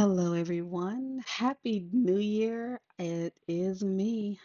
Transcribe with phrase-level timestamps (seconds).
[0.00, 1.24] Hello, everyone.
[1.26, 2.80] Happy New Year.
[3.00, 4.38] It is me,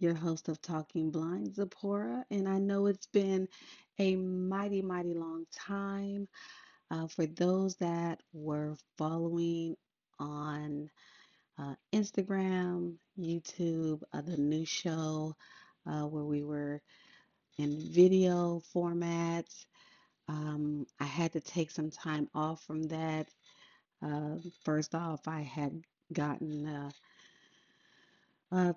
[0.00, 2.24] your host of Talking Blind, Zipporah.
[2.32, 3.46] And I know it's been
[4.00, 6.26] a mighty, mighty long time.
[6.90, 9.76] Uh, for those that were following
[10.18, 10.90] on
[11.56, 15.36] uh, Instagram, YouTube, uh, the new show
[15.86, 16.82] uh, where we were
[17.58, 19.66] in video formats,
[20.26, 23.28] um, I had to take some time off from that
[24.02, 26.92] uh, first off, I had gotten a,
[28.52, 28.74] a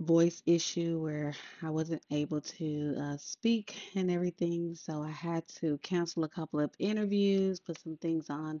[0.00, 5.78] voice issue where I wasn't able to uh, speak and everything, so I had to
[5.78, 8.60] cancel a couple of interviews, put some things on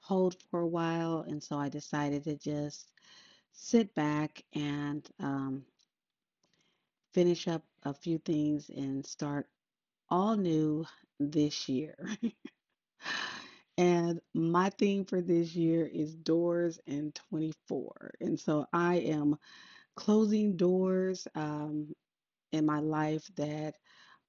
[0.00, 2.92] hold for a while, and so I decided to just
[3.52, 5.64] sit back and um,
[7.14, 9.48] finish up a few things and start
[10.10, 10.84] all new
[11.20, 11.96] this year.
[13.78, 18.12] And my theme for this year is doors and 24.
[18.20, 19.36] And so I am
[19.96, 21.94] closing doors um,
[22.52, 23.74] in my life that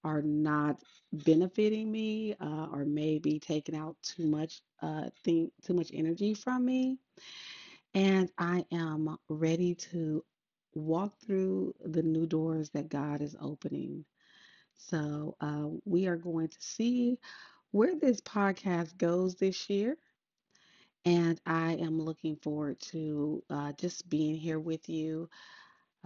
[0.03, 0.81] are not
[1.11, 6.97] benefiting me uh, or maybe taking out too much uh, too much energy from me.
[7.93, 10.23] And I am ready to
[10.75, 14.05] walk through the new doors that God is opening.
[14.75, 17.17] So uh, we are going to see
[17.73, 19.97] where this podcast goes this year.
[21.05, 25.29] And I am looking forward to uh, just being here with you,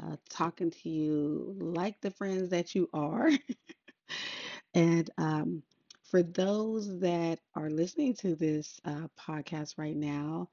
[0.01, 3.29] uh, talking to you like the friends that you are.
[4.73, 5.63] and um,
[6.03, 10.49] for those that are listening to this uh, podcast right now,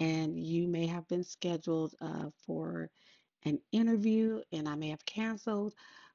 [0.00, 2.90] and you may have been scheduled uh, for
[3.44, 5.74] an interview and I may have canceled,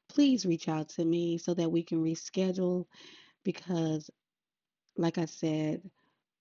[0.09, 2.85] please reach out to me so that we can reschedule
[3.43, 4.09] because,
[5.01, 5.81] like I said,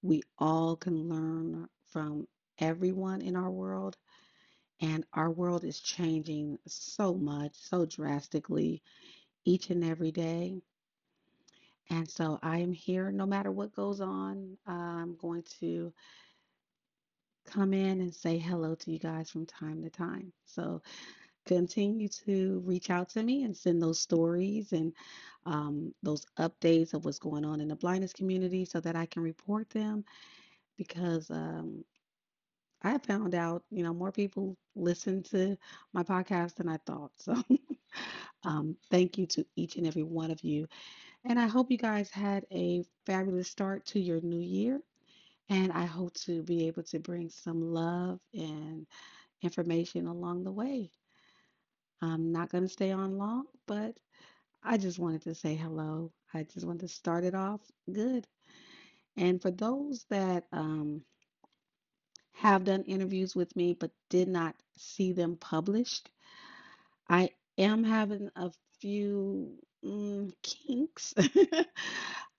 [0.03, 3.97] we all can learn from everyone in our world.
[4.83, 8.83] And our world is changing so much, so drastically
[9.45, 10.57] each and every day.
[11.91, 14.57] And so I am here no matter what goes on.
[14.67, 15.93] I'm going to
[17.47, 20.33] come in and say hello to you guys from time to time.
[20.45, 20.83] So
[21.47, 24.93] continue to reach out to me and send those stories and
[25.47, 29.23] um, those updates of what's going on in the blindness community so that I can
[29.23, 30.05] report them
[30.77, 31.85] because um,
[32.83, 35.57] I found out, you know, more people listen to
[35.93, 37.13] my podcast than I thought.
[37.17, 37.35] So,
[38.45, 40.67] um, thank you to each and every one of you.
[41.25, 44.81] And I hope you guys had a fabulous start to your new year.
[45.49, 48.87] And I hope to be able to bring some love and
[49.43, 50.91] information along the way.
[52.03, 53.97] I'm not going to stay on long, but
[54.63, 56.13] I just wanted to say hello.
[56.35, 57.61] I just wanted to start it off
[57.93, 58.27] good.
[59.17, 61.03] And for those that um,
[62.33, 66.11] have done interviews with me but did not see them published.
[67.09, 68.51] I am having a
[68.81, 71.15] few mm, kinks,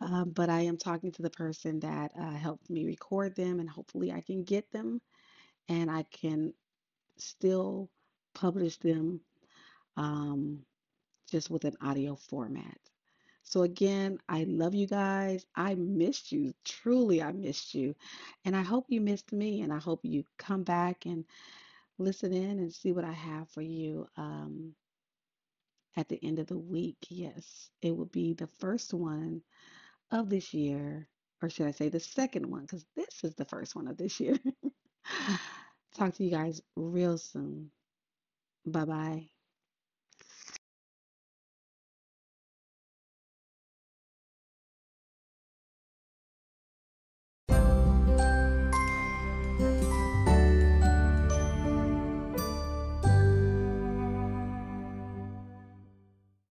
[0.02, 3.70] uh, but I am talking to the person that uh, helped me record them, and
[3.70, 5.02] hopefully I can get them
[5.70, 6.54] and I can
[7.18, 7.90] still
[8.34, 9.22] publish them
[9.98, 10.66] um,
[11.30, 12.78] just with an audio format.
[13.44, 15.46] So, again, I love you guys.
[15.56, 16.54] I missed you.
[16.64, 17.96] Truly, I missed you.
[18.46, 19.62] And I hope you missed me.
[19.62, 21.26] And I hope you come back and
[21.98, 24.76] listen in and see what I have for you um,
[25.98, 26.98] at the end of the week.
[27.10, 29.42] Yes, it will be the first one
[30.12, 31.08] of this year.
[31.42, 32.62] Or should I say the second one?
[32.62, 34.38] Because this is the first one of this year.
[35.96, 37.72] Talk to you guys real soon.
[38.66, 39.41] Bye bye.